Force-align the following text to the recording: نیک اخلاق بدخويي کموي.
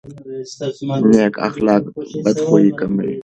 نیک 1.11 1.35
اخلاق 1.47 1.83
بدخويي 2.23 2.71
کموي. 2.79 3.15